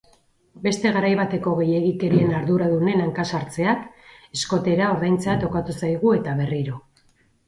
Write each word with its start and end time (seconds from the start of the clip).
Beste 0.61 0.91
garai 0.93 1.09
bateko 1.17 1.51
gehiegikerien 1.57 2.31
arduradunen 2.37 3.03
hanka-sartzeak, 3.03 3.83
eskotera 4.39 4.87
ordaintzea 4.95 5.37
tokatu 5.45 5.77
zaigu 5.83 6.15
eta 6.21 6.35
berriro. 6.41 6.79